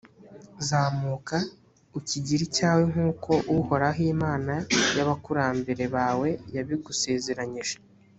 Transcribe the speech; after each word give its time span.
zamuka, 0.67 1.37
ukigire 1.97 2.41
icyawe 2.47 2.83
nk’uko 2.91 3.31
uhoraho 3.57 4.01
imana 4.13 4.53
y’abakurambere 4.95 5.83
bawe 5.95 6.29
yabigusezeranyije. 6.55 7.75